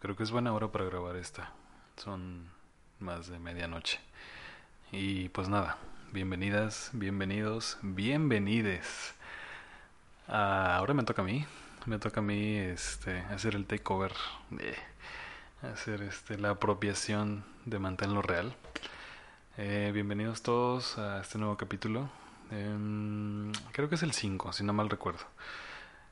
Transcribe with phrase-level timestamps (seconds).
[0.00, 1.50] Creo que es buena hora para grabar esta.
[1.96, 2.48] Son
[3.00, 3.98] más de medianoche.
[4.92, 5.76] Y pues nada,
[6.12, 9.16] bienvenidas, bienvenidos, bienvenides.
[10.28, 11.44] Ah, ahora me toca a mí.
[11.86, 14.12] Me toca a mí este, hacer el takeover.
[15.62, 18.54] Hacer este, la apropiación de Manténlo Real.
[19.56, 22.08] Eh, bienvenidos todos a este nuevo capítulo.
[22.52, 25.24] Em, creo que es el 5, si no mal recuerdo.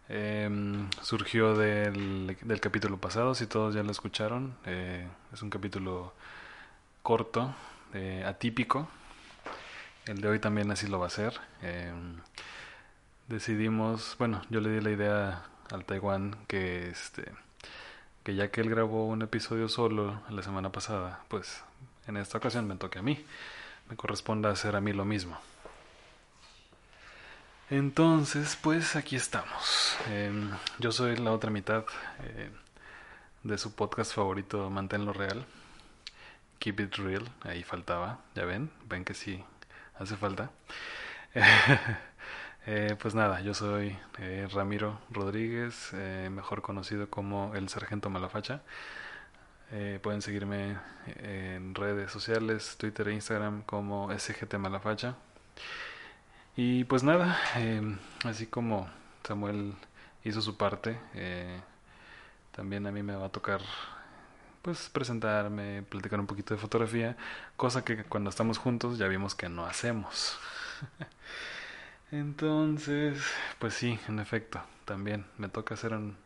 [0.08, 4.54] Em, surgió del, del, capítulo pasado, si todos ya lo escucharon.
[4.64, 6.12] Eh, es un capítulo
[7.02, 7.54] corto,
[7.94, 8.88] eh, atípico.
[10.06, 11.40] El de hoy también así lo va a ser.
[11.62, 12.20] Em,
[13.28, 17.32] decidimos, bueno, yo le di la idea al Taiwán que este
[18.22, 21.62] que ya que él grabó un episodio solo la semana pasada, pues
[22.08, 23.24] en esta ocasión me toque a mí.
[23.88, 25.38] Me corresponde hacer a mí lo mismo.
[27.70, 29.96] Entonces, pues aquí estamos.
[30.08, 31.84] Em, yo soy la otra mitad
[32.22, 32.50] eh,
[33.42, 35.44] de su podcast favorito, Manténlo Real.
[36.60, 39.44] Keep It Real, ahí faltaba, ya ven, ven que sí
[39.98, 40.50] hace falta.
[42.66, 45.92] eh, pues nada, yo soy eh, Ramiro Rodríguez,
[46.30, 48.62] mejor conocido como el Sargento Malafacha.
[50.02, 50.78] pueden seguirme
[51.16, 55.16] en redes sociales, Twitter e Instagram como SGT Malafacha.
[56.56, 57.82] Y pues nada, eh,
[58.24, 58.88] así como
[59.24, 59.74] Samuel
[60.24, 61.60] hizo su parte, eh,
[62.52, 63.60] también a mí me va a tocar
[64.62, 67.16] pues presentarme, platicar un poquito de fotografía,
[67.56, 70.38] cosa que cuando estamos juntos ya vimos que no hacemos.
[72.10, 73.22] Entonces,
[73.58, 76.16] pues sí, en efecto, también me toca hacer un,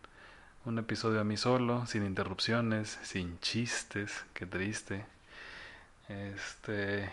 [0.64, 5.04] un episodio a mí solo, sin interrupciones, sin chistes, qué triste.
[6.08, 7.10] Este,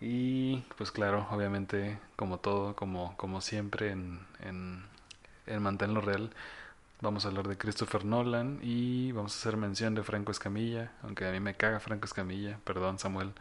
[0.00, 4.84] y pues claro, obviamente, como todo, como, como siempre en, en,
[5.46, 6.30] en Manténlo Real,
[7.00, 11.26] vamos a hablar de Christopher Nolan y vamos a hacer mención de Franco Escamilla, aunque
[11.26, 13.32] a mí me caga Franco Escamilla, perdón Samuel,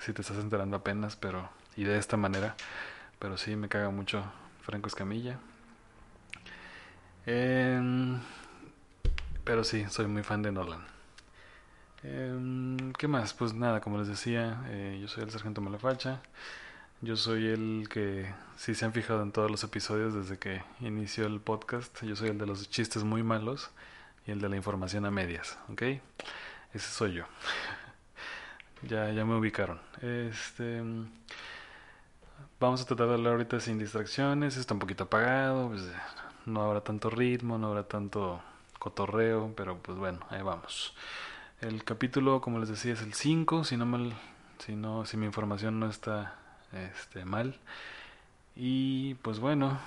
[0.00, 2.56] si te estás enterando apenas, pero y de esta manera,
[3.18, 4.24] pero sí me caga mucho
[4.62, 5.38] Franco Escamilla.
[7.26, 8.18] Eh,
[9.44, 10.95] pero sí, soy muy fan de Nolan.
[12.08, 13.34] Eh, ¿Qué más?
[13.34, 16.22] Pues nada, como les decía, eh, yo soy el sargento Malafacha.
[17.02, 21.26] Yo soy el que, si se han fijado en todos los episodios desde que inició
[21.26, 23.70] el podcast, yo soy el de los chistes muy malos
[24.26, 25.82] y el de la información a medias, ¿ok?
[26.72, 27.24] Ese soy yo.
[28.82, 29.80] ya, ya me ubicaron.
[30.00, 30.82] Este,
[32.60, 35.82] vamos a tratar de hablar ahorita sin distracciones, está un poquito apagado, pues,
[36.46, 38.40] no habrá tanto ritmo, no habrá tanto
[38.78, 40.94] cotorreo, pero pues bueno, ahí vamos.
[41.60, 44.12] El capítulo, como les decía, es el 5, si no mal,
[44.58, 46.36] si no, si mi información no está
[46.72, 47.58] este, mal.
[48.54, 49.78] Y pues bueno,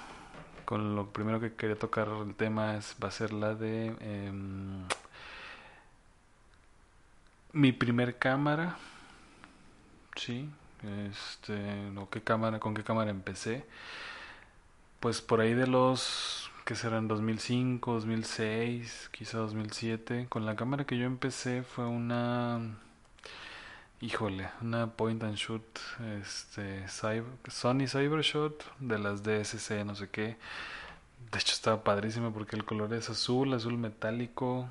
[0.65, 4.31] con lo primero que quería tocar el tema es, va a ser la de eh,
[7.53, 8.77] mi primer cámara.
[10.15, 10.49] Sí,
[11.07, 13.63] este, o qué cámara, con qué cámara empecé.
[14.99, 20.27] Pues por ahí de los que será en 2005, 2006, quizá 2007.
[20.29, 22.59] Con la cámara que yo empecé fue una,
[24.01, 25.63] híjole, una point and shoot,
[26.21, 30.37] este, Sony Cybershot de las DSC, no sé qué.
[31.31, 34.69] De hecho estaba padrísimo porque el color es azul, azul metálico.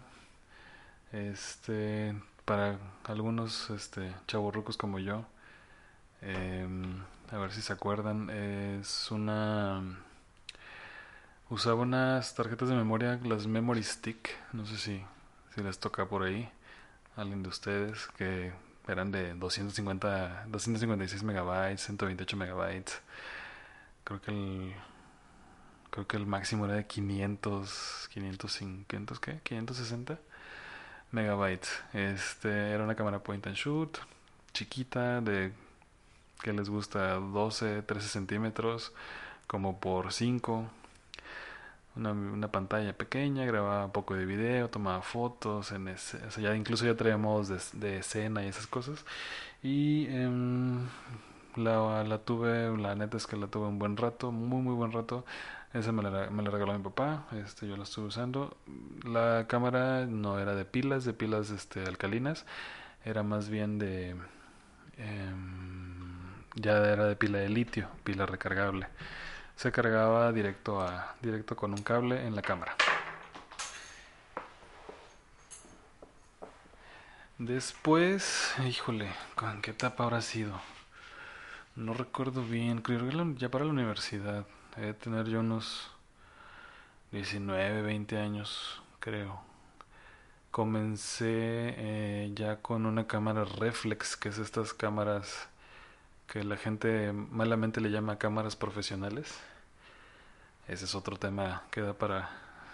[1.11, 5.25] Este, para algunos, este, chavorrucos como yo.
[6.23, 9.83] Em, a ver si se acuerdan, es una
[11.51, 15.03] Usaba unas tarjetas de memoria, las Memory Stick, no sé si,
[15.55, 16.47] si les toca por ahí,
[17.17, 18.53] alguien de ustedes, que
[18.87, 23.01] eran de 250, 256 megabytes, 128 megabytes.
[24.05, 24.75] Creo que el
[25.91, 29.41] creo que el máximo era de 500, 500, 500 ¿qué?
[29.43, 30.19] 560
[31.13, 31.83] megabytes.
[31.95, 33.97] Este era una cámara point and shoot,
[34.53, 35.53] chiquita, de
[36.43, 38.93] que les gusta 12, 13 centímetros,
[39.47, 40.71] como por 5
[41.99, 45.73] una, pantalla pequeña, grababa poco de video, tomaba fotos,
[46.39, 47.49] ya incluso ya traía modos
[47.79, 49.05] de, escena y esas cosas.
[49.62, 50.87] Y em,
[51.56, 54.93] la, la, tuve, la neta es que la tuve un buen rato, muy muy buen
[54.93, 55.25] rato.
[55.75, 58.56] Esa me la, me la regaló mi papá, este, yo la estuve usando.
[59.05, 62.47] La cámara no era de pilas, de pilas este, alcalinas,
[63.05, 64.17] era más bien de...
[64.99, 66.09] Em,
[66.56, 68.89] ya era de pila de litio, pila recargable
[69.58, 72.76] se cargaba directo, a, directo con un cable en la cámara.
[77.38, 80.60] Después, híjole, ¿con qué etapa habrá sido?
[81.75, 84.46] No recuerdo bien, creo que ya para la universidad.
[84.76, 85.90] He de tener yo unos
[87.10, 89.40] 19, 20 años, creo.
[90.52, 95.49] comencé eh, ya con una cámara reflex, que es estas cámaras
[96.29, 99.35] que la gente malamente le llama cámaras profesionales.
[100.69, 102.31] Ese es otro tema que da para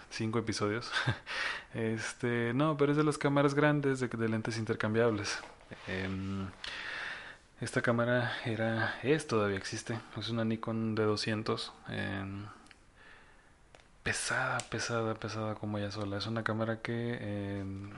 [0.09, 0.91] cinco episodios.
[1.73, 5.39] este, no, pero es de las cámaras grandes de, de lentes intercambiables.
[5.87, 6.47] Em,
[7.61, 11.71] esta cámara era, es todavía existe, es una Nikon D200.
[11.89, 12.45] Em,
[14.03, 16.17] pesada, pesada, pesada como ella sola.
[16.17, 17.91] Es una cámara que em,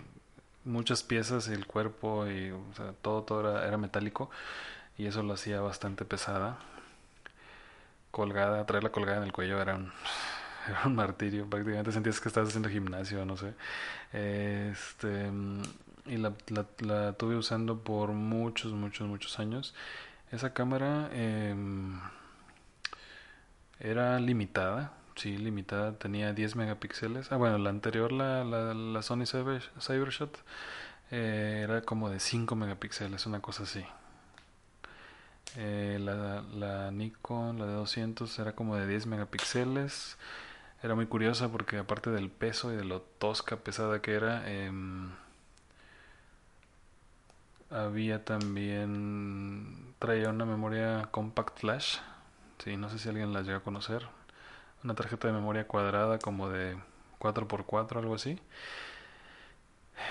[0.64, 2.54] muchas piezas, el cuerpo y
[3.02, 4.30] todo, todo era, metálico
[4.98, 6.58] y eso lo hacía bastante pesada.
[8.12, 9.92] Colgada, traerla colgada en el cuello era un,
[10.68, 11.48] era un martirio.
[11.50, 13.54] Prácticamente sentías que estabas haciendo gimnasio, no sé.
[14.14, 15.30] Este,
[16.06, 16.34] y la,
[16.80, 19.76] la, tuve usando por muchos, muchos, muchos años.
[20.32, 22.00] Esa cámara em,
[23.80, 27.32] era limitada, sí, limitada, tenía 10 megapíxeles.
[27.32, 30.38] Ah, bueno, la anterior, la, la, la Sony Cybershot,
[31.12, 33.86] eh, era como de 5 megapíxeles, una cosa así.
[35.60, 40.18] Eh, la, Nikon, la de 200, era como de 10 megapíxeles.
[40.84, 44.72] Era muy curiosa porque aparte del peso y de lo tosca, pesada que era, eh,
[47.72, 51.98] había también traía una memoria compact flash.
[52.64, 54.08] Sí no sé si alguien la llega a conocer.
[54.84, 56.78] Una tarjeta de memoria cuadrada como de
[57.20, 58.40] 4x4 algo así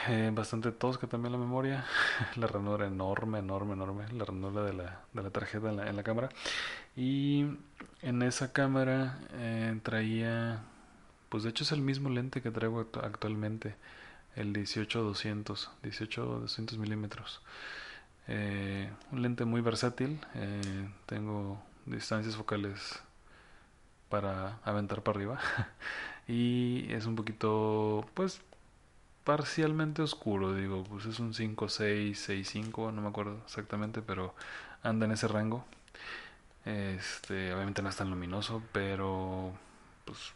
[0.09, 1.85] eh, bastante tosca también la memoria.
[2.37, 4.05] La ranura enorme enorme enorme.
[4.12, 6.29] La ranura de la, de la tarjeta en la, en la cámara.
[6.97, 7.47] Y
[8.03, 10.62] en esa cámara eh, traía
[11.29, 13.77] pues de hecho es el mismo lente que traigo actualmente
[14.37, 17.43] el 18-200, 18-200 milímetros.
[18.29, 23.03] Eh, un lente muy versátil, eh, tengo distancias focales
[24.09, 25.41] para aventar para arriba.
[26.29, 28.41] Y es un poquito pues
[29.26, 34.34] parcialmente oscuro, digo, pues es un 5-6, 6-5, no me acuerdo exactamente, pero
[34.84, 35.64] anda en ese rango.
[36.64, 39.52] Este, obviamente no es tan luminoso, pero
[40.05, 40.32] pues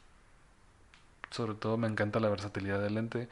[1.30, 3.28] sobre todo me encanta la versatilidad del lente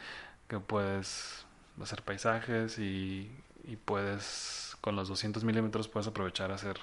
[0.49, 1.45] que puedes
[1.83, 3.31] hacer paisajes y,
[3.65, 6.79] y puedes, con los 200 milímetros puedes aprovechar a hacer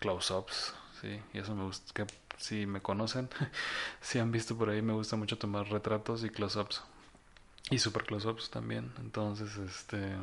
[0.00, 1.20] close-ups, ¿sí?
[1.34, 2.06] Y eso me gusta, que
[2.38, 3.28] si me conocen,
[4.00, 6.82] si han visto por ahí, me gusta mucho tomar retratos y close-ups.
[7.70, 8.92] Y super close-ups también.
[8.98, 10.16] Entonces, este...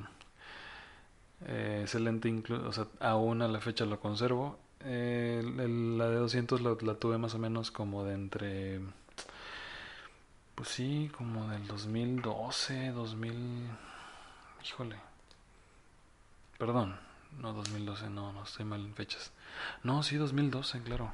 [1.48, 4.58] Eh, excelente, o sea, aún a la fecha lo conservo.
[4.80, 8.82] Eh, la de 200 la tuve más o menos como de entre
[10.56, 13.70] pues sí, como del 2012, 2000...
[14.64, 14.96] Híjole.
[16.58, 16.98] Perdón,
[17.40, 19.34] no 2012, no, no estoy mal en fechas.
[19.84, 21.12] No, sí, 2012, claro.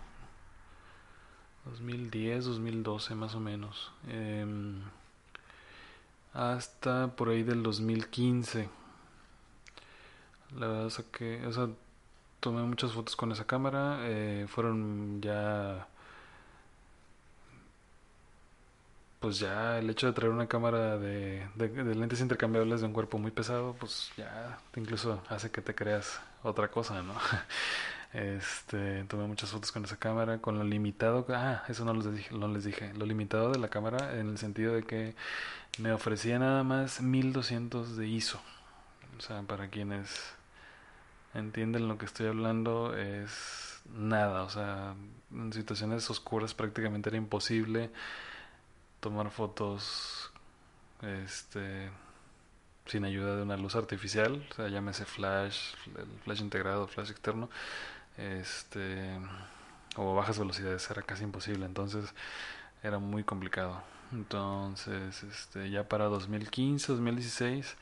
[1.66, 3.92] 2010, 2012 más o menos.
[4.08, 4.84] Em,
[6.34, 8.70] hasta por ahí del 2015.
[10.58, 11.70] La verdad es que, o sea,
[12.40, 14.00] tomé muchas fotos con esa cámara.
[14.02, 15.88] Eh, fueron ya
[19.22, 23.30] pues ya el hecho de traer una cámara de, lentes intercambiables de un cuerpo muy
[23.30, 27.14] pesado, pues ya incluso hace que te creas otra cosa, ¿no?
[28.14, 32.36] Este, tomé muchas fotos con esa cámara, con lo limitado, ah, eso no les dije,
[32.36, 35.16] no les dije, lo limitado de la cámara en el sentido de que
[35.80, 38.42] me ofrecía nada más 1200 de ISO.
[39.18, 40.34] O sea, para quienes
[41.34, 44.96] entienden lo que estoy hablando es nada, o sea,
[45.32, 47.92] en situaciones oscuras prácticamente era imposible
[49.00, 50.32] tomar fotos
[51.02, 51.90] este
[52.86, 55.76] sin ayuda de una luz artificial, o sea, llámese flash,
[56.24, 57.50] flash integrado, flash externo,
[58.18, 59.20] este
[59.96, 62.14] o bajas velocidades era casi imposible, entonces
[62.84, 63.82] era muy complicado.
[64.12, 67.78] Entonces, este ya para 2015, 2016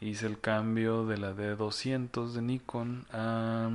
[0.00, 3.70] hice el cambio de la D200 de Nikon a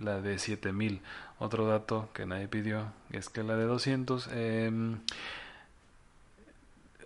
[0.00, 1.00] la D7000.
[1.38, 4.96] Otro dato que nadie pidió es que la D200 eh,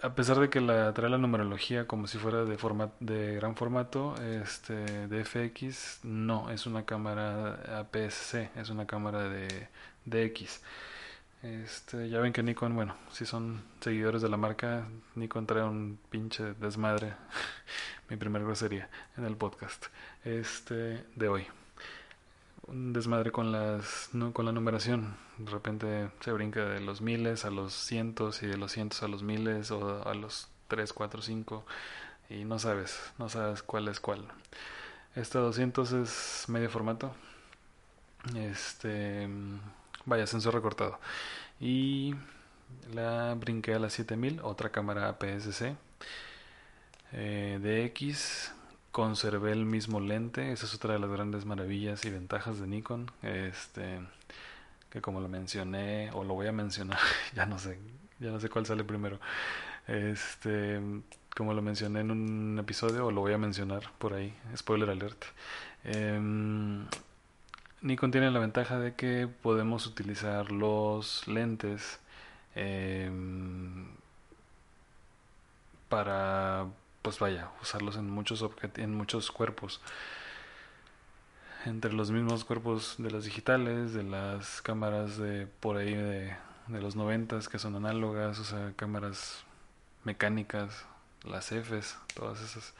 [0.02, 5.08] a pesar de que la trae la numerología como si fuera de gran formato, este
[5.08, 9.68] de FX no, es una cámara APS-C, es una cámara de
[10.06, 10.62] DX.
[11.42, 15.98] Este, ya ven que Nikon, bueno, si son seguidores de la marca, Nikon trae un
[16.10, 17.14] pinche desmadre,
[18.10, 19.86] mi primer grosería en el podcast,
[20.24, 21.46] este, de hoy
[22.70, 25.16] un desmadre con las no, con la numeración.
[25.38, 29.08] De repente se brinca de los miles a los cientos y de los cientos a
[29.08, 31.64] los miles o a los tres, cuatro, cinco
[32.28, 34.24] y no sabes no sabes cuál es cuál.
[35.16, 37.12] Esta 200 es medio formato.
[38.36, 39.28] Este
[40.04, 41.00] vaya sensor recortado.
[41.60, 42.14] Y
[42.94, 45.76] la brinqué a la 7000 otra cámara APS-C
[47.12, 48.52] eh, de X
[48.92, 53.10] conservé el mismo lente, esa es otra de las grandes maravillas y ventajas de Nikon,
[53.22, 54.00] este
[54.90, 56.98] que como lo mencioné o lo voy a mencionar,
[57.34, 57.78] ya no sé,
[58.18, 59.20] ya no sé cuál sale primero.
[59.86, 60.80] Este,
[61.34, 65.24] como lo mencioné en un episodio o lo voy a mencionar por ahí, spoiler alert.
[65.84, 66.86] Em,
[67.82, 71.98] Nikon tiene la ventaja de que podemos utilizar los lentes
[72.54, 73.86] em,
[75.88, 76.66] para,
[77.02, 78.44] pues vaya, usarlos en muchos
[78.76, 79.80] en muchos cuerpos.
[81.66, 86.36] Entre los mismos cuerpos de las digitales, de las cámaras de por ahí de,
[86.68, 89.44] de los noventas que son análogas, o sea, cámaras
[90.04, 90.86] mecánicas,
[91.24, 92.74] las Fs, todas esas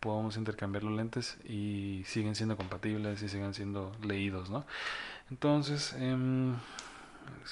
[0.00, 4.64] podemos intercambiar los lentes y siguen siendo compatibles y siguen siendo leídos, ¿no?
[5.30, 6.54] Entonces, em,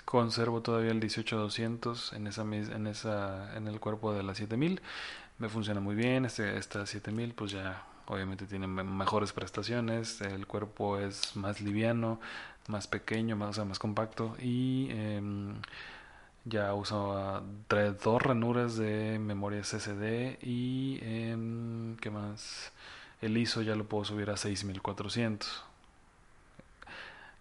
[0.04, 4.80] conservo todavía el 18200 en esa en esa en el cuerpo de la 7000.
[5.38, 10.98] Me funciona muy bien, este esta 7000 pues ya obviamente tiene mejores prestaciones, el cuerpo
[10.98, 12.20] es más liviano,
[12.68, 15.54] más pequeño, más, más compacto y em,
[16.44, 22.72] ya usa, trae dos ranuras de memoria SSD y en, ¿qué más?
[23.20, 25.64] El ISO ya lo puedo subir a 6400.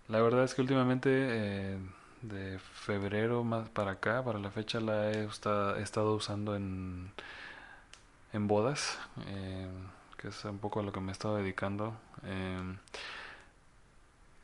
[0.07, 1.77] La verdad es que últimamente eh,
[2.21, 5.25] de febrero más para acá, para la fecha la he,
[5.81, 7.11] estado usando en,
[8.35, 9.67] en bodas, eh,
[10.17, 11.93] que es un poco a lo que me he estado dedicando.
[12.23, 12.75] Eh,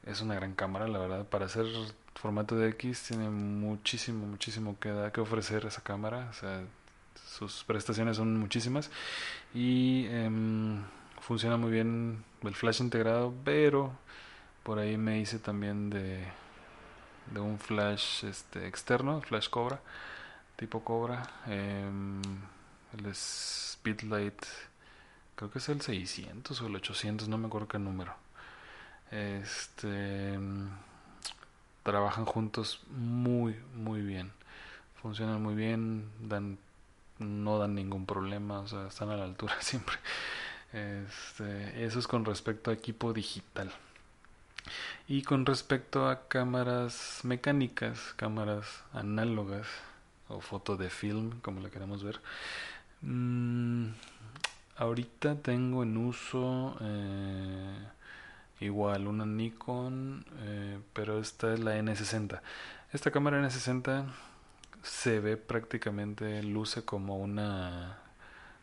[0.05, 1.65] es una gran cámara, la verdad, para hacer
[2.15, 6.31] formato de X tiene muchísimo, muchísimo que, da, que ofrecer esa cámara.
[7.27, 8.89] Sus prestaciones son muchísimas
[9.53, 10.83] y em,
[11.19, 13.91] funciona muy bien el flash integrado, pero
[14.63, 16.23] por ahí me hice también de,
[17.31, 19.81] de un flash este, externo, flash Cobra,
[20.55, 21.29] tipo Cobra.
[21.47, 22.21] Em,
[22.97, 24.43] el Speedlight,
[25.35, 28.15] creo que es el 600 o el 800, no me acuerdo qué número.
[29.11, 30.37] Este
[31.83, 34.31] trabajan juntos muy, muy bien.
[35.01, 36.57] Funcionan muy bien, dan,
[37.19, 39.95] no dan ningún problema, o sea, están a la altura siempre.
[40.73, 43.71] Este, eso es con respecto a equipo digital.
[45.07, 49.67] Y con respecto a cámaras mecánicas, cámaras análogas
[50.27, 52.21] o foto de film, como la queremos ver,
[53.01, 53.87] mm,
[54.77, 57.87] ahorita tengo en uso eh,
[58.59, 62.41] igual una Nikon, eh, pero esta es la N60.
[62.93, 64.05] Esta cámara N60
[64.83, 67.99] se ve prácticamente, luce como una,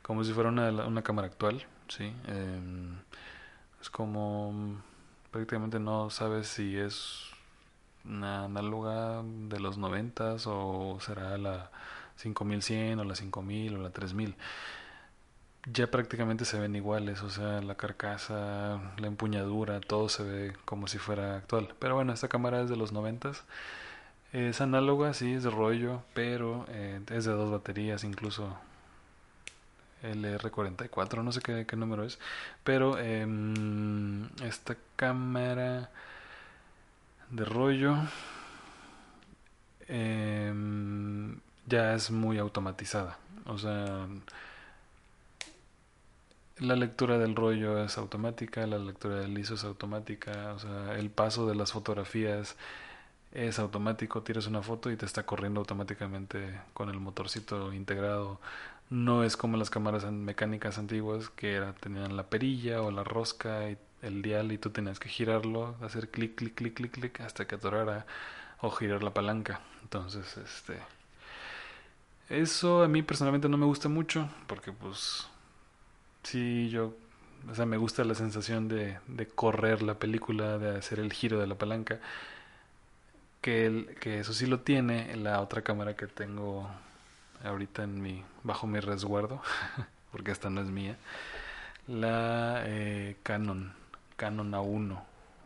[0.02, 2.12] como si fuera una, una cámara actual, ¿sí?
[2.26, 2.96] Em,
[3.80, 4.82] es como,
[5.30, 7.24] prácticamente no sabes si es
[8.04, 11.70] una análoga de los 90 o será la
[12.18, 14.36] 5100 o la 5000 o la 3000
[15.72, 20.88] ya prácticamente se ven iguales, o sea, la carcasa, la empuñadura, todo se ve como
[20.88, 21.74] si fuera actual.
[21.78, 23.44] Pero bueno, esta cámara es de los noventas.
[24.32, 28.56] Es análoga, sí, es de rollo, pero eh, es de dos baterías, incluso
[30.02, 32.18] el R44, no sé qué, número es.
[32.64, 35.90] Pero em, esta cámara
[37.30, 37.96] de rollo
[39.88, 43.18] em, ya es muy automatizada.
[43.46, 44.06] O sea,
[46.58, 51.10] la lectura del rollo es automática, la lectura del ISO es automática, o sea, el
[51.10, 52.56] paso de las fotografías
[53.32, 58.40] es automático, tiras una foto y te está corriendo automáticamente con el motorcito integrado.
[58.90, 63.70] No es como las cámaras mecánicas antiguas que era, tenían la perilla o la rosca
[63.70, 67.46] y el dial y tú tenías que girarlo, hacer clic, clic, clic, clic, clic hasta
[67.46, 68.06] que atorara
[68.60, 69.60] o girar la palanca.
[69.82, 70.97] Entonces, este...
[72.30, 75.26] Eso a mí personalmente no me gusta mucho porque pues
[76.22, 76.94] Sí, yo,
[77.50, 81.40] o sea, me gusta la sensación de, de correr la película, de hacer el giro
[81.40, 82.00] de la palanca.
[83.40, 86.68] Que, que eso sí lo tiene la otra cámara que tengo
[87.44, 89.42] ahorita en mi, bajo mi resguardo,
[90.12, 90.96] porque esta no es mía.
[91.88, 93.72] La eh, Canon,
[94.16, 95.02] Canon A1.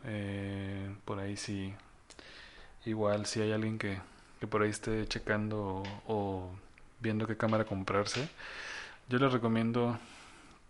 [0.07, 1.75] Eh, por ahí sí,
[2.85, 3.99] igual si hay alguien que,
[4.41, 6.51] que por ahí esté checando o
[7.03, 8.29] viendo qué cámara comprarse,
[9.09, 9.99] yo les recomiendo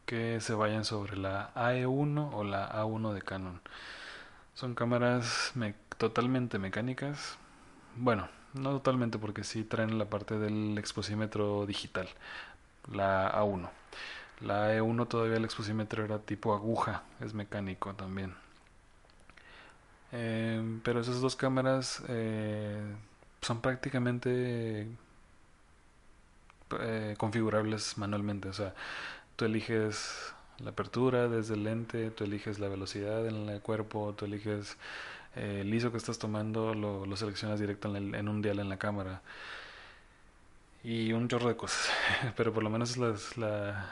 [0.06, 3.60] que se vayan sobre la AE1 o la A1 de Canon.
[4.54, 5.52] Son cámaras
[5.98, 7.36] totalmente mecánicas.
[7.96, 12.08] Bueno, no totalmente porque sí traen la parte del exposímetro digital,
[12.92, 13.68] la A1.
[14.40, 18.34] La E1 todavía el exposímetro era tipo aguja, es mecánico también.
[20.12, 22.82] Em, pero esas dos cámaras eh,
[23.40, 24.88] son prácticamente
[26.80, 28.48] eh, configurables manualmente.
[28.48, 28.74] O sea,
[29.36, 34.26] tú eliges la apertura desde el lente, tú eliges la velocidad en el cuerpo, tú
[34.26, 34.76] eliges
[35.36, 39.22] eh, el ISO que estás tomando, lo, seleccionas directo en, un dial en la cámara.
[40.84, 41.90] Y un chorro de cosas.
[42.36, 43.88] Pero por lo menos es la,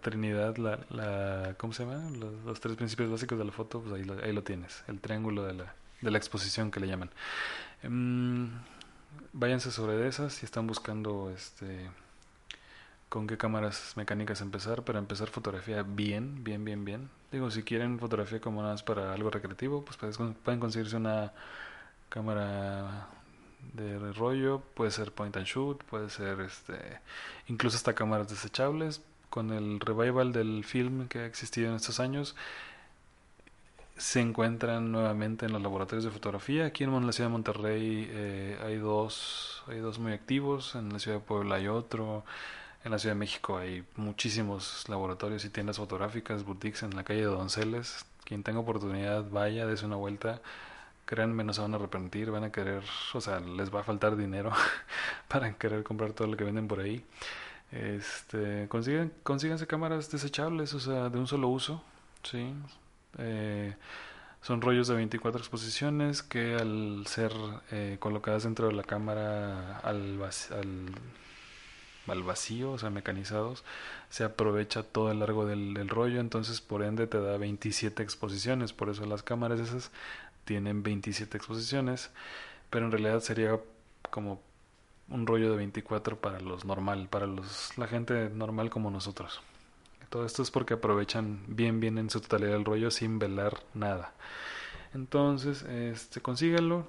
[0.00, 2.10] trinidad, la, ¿cómo se llama?
[2.44, 4.82] Los, tres principios básicos de la foto, pues ahí lo, tienes.
[4.88, 7.10] El triángulo de la, de la exposición que le llaman.
[7.84, 8.50] Um,
[9.32, 11.90] váyanse sobre esas si están buscando este
[13.12, 17.10] con qué cámaras mecánicas empezar, para empezar fotografía bien, bien, bien, bien.
[17.30, 19.98] Digo, si quieren fotografía como nada más para algo recreativo, pues
[20.42, 21.34] pueden conseguirse una
[22.08, 23.08] cámara
[23.74, 27.00] de rollo, puede ser point and shoot, puede ser este
[27.48, 29.02] incluso hasta cámaras desechables.
[29.28, 32.34] Con el revival del film que ha existido en estos años,
[33.98, 36.64] se encuentran nuevamente en los laboratorios de fotografía.
[36.64, 40.98] Aquí en la ciudad de Monterrey eh, hay dos, hay dos muy activos, en la
[40.98, 42.24] ciudad de Puebla hay otro.
[42.84, 47.20] En la Ciudad de México hay muchísimos laboratorios y tiendas fotográficas, boutiques en la calle
[47.20, 48.04] de Donceles.
[48.24, 50.40] Quien tenga oportunidad, vaya, des una vuelta.
[51.04, 52.82] Créanme, no se van a arrepentir, van a querer,
[53.14, 54.52] o sea, les va a faltar dinero
[55.28, 57.04] para querer comprar todo lo que venden por ahí.
[57.70, 61.82] Este, consigan, consíganse cámaras desechables, o sea, de un solo uso,
[62.22, 62.52] ¿sí?
[63.18, 63.74] Eh,
[64.42, 67.32] son rollos de 24 exposiciones que al ser
[67.70, 70.86] eh, colocadas dentro de la cámara al, al
[72.06, 73.64] al vacío, o sea, mecanizados,
[74.10, 78.88] se aprovecha todo el largo del, rollo, entonces por ende te da 27 exposiciones, por
[78.88, 79.90] eso las cámaras esas
[80.44, 82.10] tienen 27 exposiciones,
[82.70, 83.58] pero en realidad sería
[84.10, 84.40] como
[85.08, 89.40] un rollo de 24 para los normal, para los la gente normal como nosotros.
[90.08, 94.12] Todo esto es porque aprovechan bien bien en su totalidad el rollo sin velar nada.
[94.94, 96.86] Entonces, este consíganlo,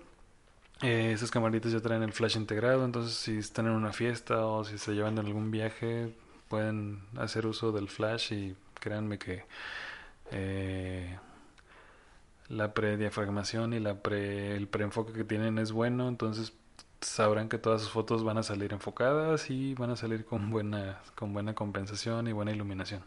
[0.84, 4.66] eh, esas camaritas ya traen el flash integrado, entonces si están en una fiesta o
[4.66, 6.14] si se llevan en algún viaje,
[6.50, 9.46] pueden hacer uso del flash y créanme que
[10.32, 11.18] eh,
[12.50, 16.52] la prediafragmación y la pre, el preenfoque que tienen es bueno, entonces
[17.00, 21.00] sabrán que todas sus fotos van a salir enfocadas y van a salir con buena,
[21.16, 23.04] con buena compensación y buena iluminación.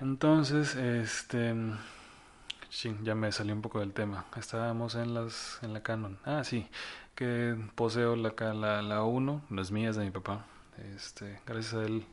[0.00, 1.54] Entonces, este
[2.74, 4.26] Sí, ya me salió un poco del tema.
[4.36, 6.18] Estábamos en las en la Canon.
[6.24, 6.66] Ah, sí,
[7.14, 10.44] que poseo la la la 1, no es mía, es de mi papá.
[10.96, 12.04] Este, gracias a él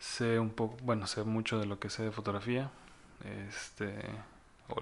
[0.00, 2.70] sé un poco, bueno, sé mucho de lo que sé de fotografía.
[3.48, 3.94] Este,
[4.68, 4.80] o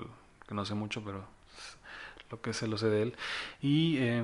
[0.49, 1.27] que no sé mucho, pero
[2.31, 3.17] lo que sé lo sé de él.
[3.61, 4.23] Y eh,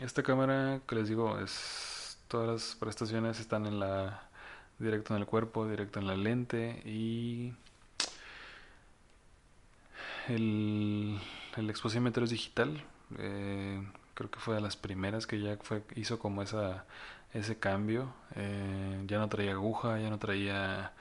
[0.00, 4.22] esta cámara que les digo es todas las prestaciones están en la
[4.78, 7.52] directo en el cuerpo, directo en la lente y
[10.28, 11.18] el,
[11.56, 12.82] el exposímetro es digital.
[13.18, 13.82] Eh,
[14.14, 16.84] creo que fue de las primeras que ya fue, hizo como esa,
[17.32, 18.12] ese cambio.
[18.36, 20.92] Eh, ya no traía aguja, ya no traía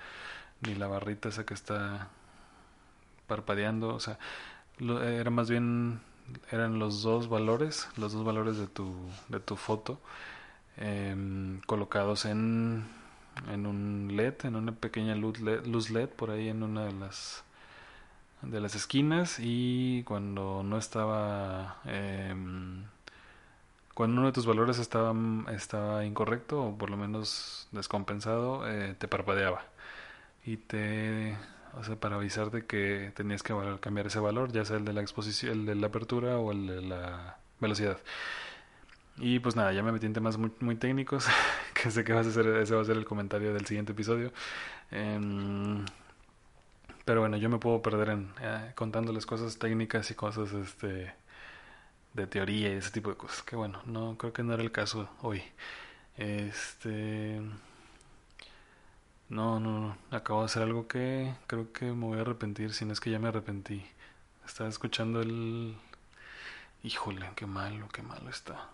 [0.61, 2.09] ni la barrita esa que está
[3.27, 3.93] parpadeando.
[3.95, 4.17] O sea,
[4.79, 5.99] era más bien,
[6.51, 8.95] eran los dos valores, los dos valores de tu,
[9.29, 9.99] de tu foto,
[10.77, 12.85] em, colocados en,
[13.51, 16.93] en un LED, en una pequeña luz LED, luz LED por ahí en una de
[16.93, 17.43] las
[18.41, 22.33] de las esquinas y cuando no estaba eh,
[23.93, 25.11] cuando uno de tus valores estaba,
[25.51, 29.65] estaba incorrecto o por lo menos descompensado eh, te parpadeaba.
[30.45, 31.35] Y te
[31.73, 35.01] o sea para avisarte que tenías que cambiar ese valor ya sea el de la
[35.01, 37.97] exposición el de la apertura o el de la velocidad.
[39.17, 41.25] Y pues nada ya me metí en temas muy, muy técnicos
[41.73, 44.31] que sé que vas a hacer ese va a ser el comentario del siguiente episodio.
[44.91, 45.83] Eh,
[47.07, 51.13] pero bueno, yo me puedo perder en eh, contándoles cosas técnicas y cosas este
[52.13, 53.43] de teoría y ese tipo de cosas.
[53.43, 55.41] Que bueno, no creo que no era el caso hoy.
[56.17, 57.41] Este
[59.29, 62.83] no, no, no, acabo de hacer algo que creo que me voy a arrepentir, si
[62.83, 63.85] no es que ya me arrepentí.
[64.45, 65.77] Estaba escuchando el
[66.83, 68.69] Híjole, qué malo, qué malo está.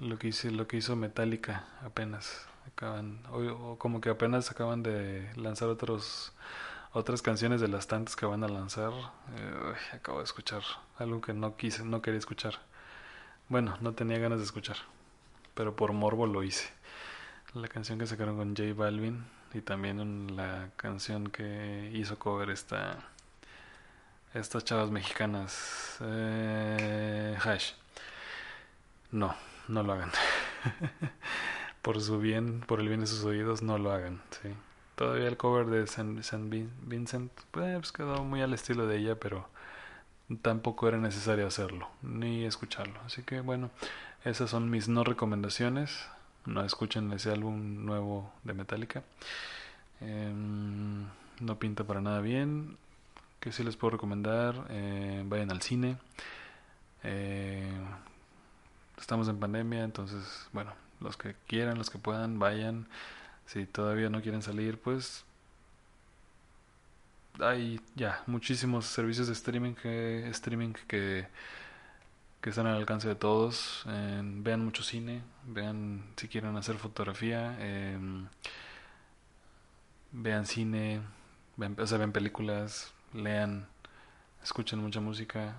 [0.00, 3.20] Lo que hice, lo que hizo Metallica apenas acaban
[3.78, 6.32] como que apenas acaban de lanzar otros
[6.92, 8.92] otras canciones de las tantas que van a lanzar
[9.36, 10.62] eh, acabo de escuchar
[10.98, 12.54] algo que no quise no quería escuchar.
[13.48, 14.76] Bueno no tenía ganas de escuchar
[15.54, 16.70] pero por morbo lo hice.
[17.54, 22.98] La canción que sacaron con J Balvin y también la canción que hizo cover esta
[24.32, 27.72] estas chavas mexicanas eh, Hash.
[29.10, 29.34] No
[29.68, 30.10] no lo hagan
[31.82, 34.20] por su bien, por el bien de sus oídos, no lo hagan.
[34.42, 34.50] ¿sí?
[34.96, 36.20] Todavía el cover de San,
[36.82, 39.48] Vincent pues, quedó muy al estilo de ella, pero
[40.42, 43.00] tampoco era necesario hacerlo, ni escucharlo.
[43.06, 43.70] Así que bueno,
[44.24, 46.06] esas son mis no recomendaciones.
[46.46, 49.02] no escuchen ese álbum nuevo de Metallica.
[50.00, 51.06] Em,
[51.40, 52.76] no pinta para nada bien.
[53.40, 55.96] Que sí les puedo recomendar, eh, vayan al cine.
[57.04, 57.72] Eh,
[58.98, 62.86] estamos en pandemia, entonces, bueno, los que quieran, los que puedan, vayan.
[63.46, 65.24] Si todavía no quieren salir, pues
[67.38, 71.26] hay ya muchísimos servicios de streaming que, streaming que,
[72.40, 73.84] que están al alcance de todos.
[73.86, 78.26] vean mucho cine, vean si quieren hacer fotografía, em,
[80.12, 81.00] vean cine,
[81.56, 83.66] vean, o sea, ven películas, lean,
[84.42, 85.56] escuchen mucha música.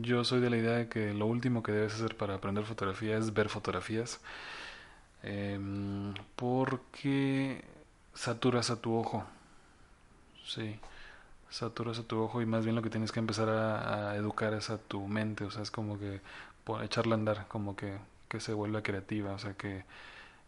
[0.00, 3.18] Yo soy de la idea de que lo último que debes hacer para aprender fotografía
[3.18, 4.20] es ver fotografías.
[5.24, 7.64] Em, porque
[8.14, 9.24] saturas a tu ojo.
[10.46, 10.78] Sí,
[11.50, 14.70] saturas a tu ojo y más bien lo que tienes que empezar a, educar es
[14.70, 15.44] a tu mente.
[15.44, 16.20] O sea, es como que
[16.82, 19.84] echarla a andar, como que, que se vuelva creativa, o sea, que,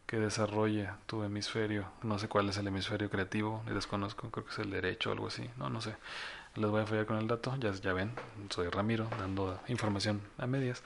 [0.06, 1.86] que desarrolle tu hemisferio.
[2.02, 5.12] No sé cuál es el hemisferio creativo, le desconozco, creo que es el derecho o
[5.12, 5.50] algo así.
[5.56, 5.96] No, no sé
[6.56, 8.12] les voy a fallar con el dato, ya, ya ven,
[8.50, 10.82] soy Ramiro dando información a medias.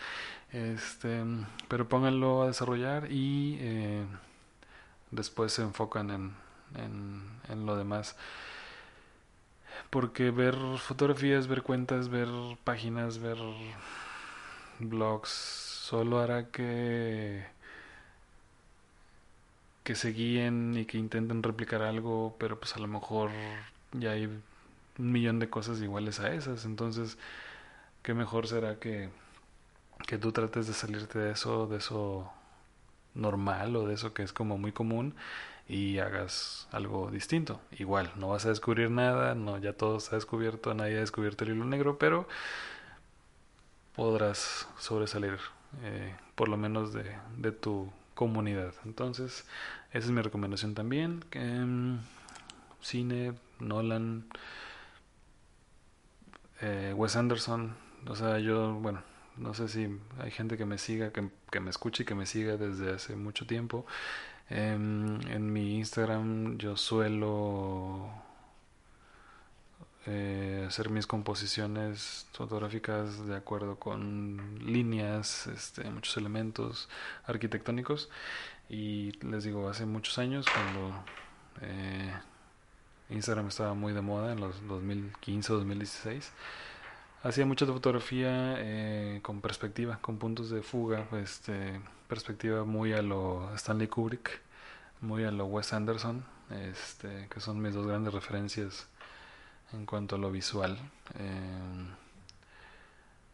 [0.52, 1.22] Este,
[1.68, 4.04] pero pónganlo a desarrollar y eh,
[5.10, 6.34] después se enfocan en,
[6.76, 8.16] en, en lo demás.
[9.90, 12.28] Porque ver fotografías, ver cuentas, ver
[12.64, 13.38] páginas, ver
[14.80, 17.44] blogs, solo hará que
[19.84, 23.30] que se guíen y que intenten replicar algo, pero pues a lo mejor
[23.92, 26.64] ya hay un millón de cosas iguales a esas.
[26.64, 27.18] Entonces,
[28.02, 29.10] qué mejor será que,
[30.06, 32.30] que tú trates de salirte de eso, de eso
[33.14, 35.14] normal o de eso que es como muy común
[35.68, 37.60] y hagas algo distinto.
[37.78, 41.52] Igual, no vas a descubrir nada, no ya todo está descubierto, nadie ha descubierto el
[41.52, 42.28] hilo negro, pero
[43.94, 45.38] podrás sobresalir
[45.82, 47.04] eh, por lo menos de,
[47.36, 48.74] de, tu comunidad.
[48.84, 49.46] Entonces,
[49.92, 51.24] esa es mi recomendación también.
[51.34, 52.00] Mm,
[52.82, 54.26] cine, Nolan,
[56.60, 57.74] eh, Wes Anderson,
[58.06, 59.02] o sea, yo, bueno,
[59.38, 62.26] no sé si hay gente que me siga, que, que me escuche y que me
[62.26, 63.86] siga desde hace mucho tiempo.
[64.50, 68.10] En, en mi Instagram yo suelo
[70.06, 76.88] eh, hacer mis composiciones fotográficas de acuerdo con líneas, este, muchos elementos
[77.24, 78.08] arquitectónicos.
[78.68, 81.04] Y les digo, hace muchos años cuando
[81.60, 82.12] eh,
[83.10, 86.32] Instagram estaba muy de moda en los 2015 2016.
[87.22, 93.54] Hacía mucha fotografía eh, con perspectiva, con puntos de fuga, este, perspectiva muy a lo
[93.54, 94.40] Stanley Kubrick,
[95.02, 98.88] muy a lo Wes Anderson, este, que son mis dos grandes referencias
[99.72, 100.78] en cuanto a lo visual.
[101.18, 101.86] Eh,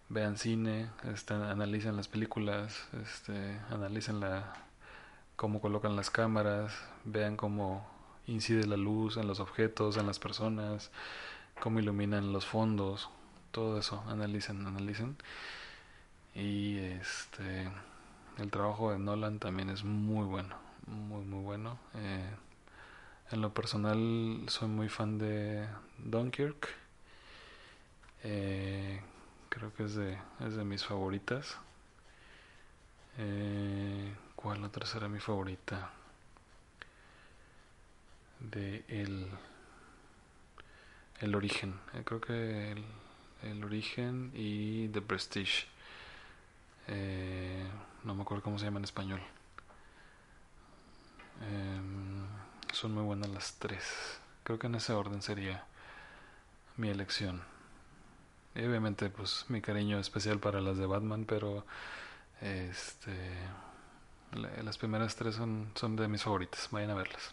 [0.08, 4.54] vean cine, este, analicen las películas, este, analicen la,
[5.36, 6.72] cómo colocan las cámaras,
[7.04, 7.86] vean cómo
[8.26, 10.90] incide la luz en los objetos, en las personas,
[11.60, 13.08] cómo iluminan los fondos,
[13.50, 15.16] todo eso, analicen, analicen.
[16.34, 17.70] Y este
[18.38, 21.78] el trabajo de Nolan también es muy bueno, muy muy bueno.
[21.94, 22.30] Eh,
[23.30, 25.66] en lo personal soy muy fan de
[25.98, 26.68] Dunkirk.
[28.24, 29.00] Eh,
[29.48, 31.58] creo que es de, es de mis favoritas.
[33.18, 35.90] Eh, ¿Cuál otra será mi favorita?
[38.40, 39.28] de el,
[41.20, 41.74] el origen.
[41.94, 42.84] Eh, creo que el,
[43.42, 45.66] el, origen y The Prestige.
[46.88, 47.66] Eh,
[48.04, 49.20] no me acuerdo cómo se llama en español.
[52.76, 54.20] Son muy buenas las tres.
[54.42, 55.64] Creo que en ese orden sería
[56.76, 57.40] mi elección.
[58.54, 61.64] Y obviamente, pues mi cariño especial para las de Batman, pero
[62.42, 63.16] este
[64.62, 66.68] las primeras tres son, son de mis favoritas.
[66.70, 67.32] Vayan a verlas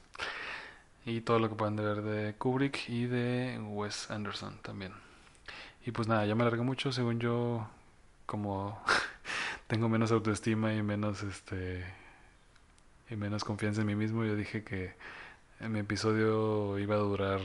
[1.05, 4.93] y todo lo que puedan ver de Kubrick y de Wes Anderson también.
[5.85, 7.67] Y pues nada, ya me alargué mucho, según yo,
[8.25, 8.81] como
[9.67, 11.83] tengo menos autoestima y menos este
[13.09, 14.95] y menos confianza en mí mismo, yo dije que
[15.59, 17.41] mi episodio iba a durar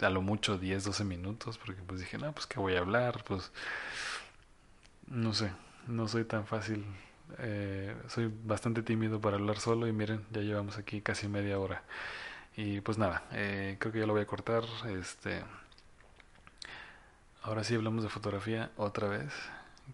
[0.00, 3.24] a lo mucho 10, 12 minutos, porque pues dije, no, pues que voy a hablar,
[3.24, 3.50] pues
[5.08, 5.52] no sé,
[5.86, 6.84] no soy tan fácil,
[7.38, 11.82] eh, soy bastante tímido para hablar solo y miren, ya llevamos aquí casi media hora.
[12.56, 14.64] Y pues nada, eh, creo que ya lo voy a cortar.
[14.88, 15.44] Este,
[17.42, 19.32] ahora sí hablamos de fotografía otra vez.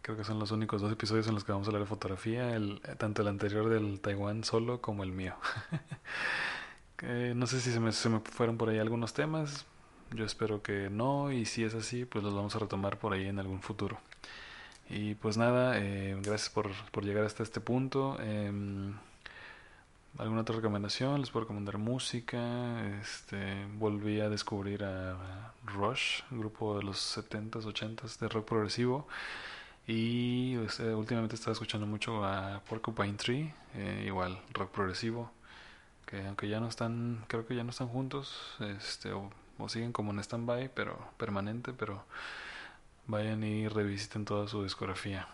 [0.03, 2.57] Creo que son los únicos dos episodios en los que vamos a hablar de fotografía,
[2.57, 5.35] el, tanto el anterior del Taiwán solo como el mío.
[7.03, 9.67] no sé si se me, se me fueron por ahí algunos temas,
[10.13, 13.27] yo espero que no, y si es así, pues los vamos a retomar por ahí
[13.27, 13.99] en algún futuro.
[14.89, 18.17] Y pues nada, eh, gracias por, por, llegar hasta este punto.
[18.21, 18.53] Eh,
[20.19, 21.21] ¿Alguna otra recomendación?
[21.21, 22.87] Les puedo recomendar música.
[23.01, 29.09] Este, volví a descubrir a Rush, grupo de los 70s, 80s de rock progresivo.
[29.89, 35.31] Y este, últimamente estaba escuchando mucho a Porcupine Tree, eh, igual rock progresivo,
[36.07, 39.31] que aunque ya no están, creo que ya no están juntos, este, o,
[39.69, 42.05] siguen como en stand-by, pero permanente, pero
[43.07, 45.29] vayan y revisiten toda su discografía.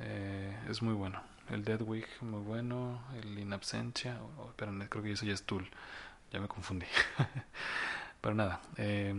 [0.00, 1.20] Eh, es muy bueno.
[1.50, 3.00] El Dead Week, muy bueno.
[3.22, 5.68] El In Absentia, oh, creo que eso ya es Tool.
[6.32, 6.86] Ya me confundí.
[8.20, 9.14] pero nada, eh,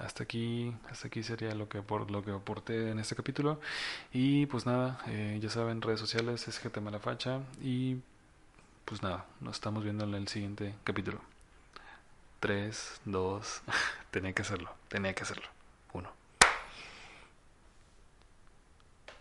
[0.00, 3.60] hasta aquí, hasta aquí sería lo que, por, lo que aporté en este capítulo.
[4.12, 7.40] Y pues nada, eh, ya saben, redes sociales es GT Malafacha.
[7.62, 7.98] Y
[8.84, 11.20] pues nada, nos estamos viendo en el siguiente capítulo.
[12.40, 13.62] 3, 2,
[14.10, 15.48] tenía que hacerlo, tenía que hacerlo.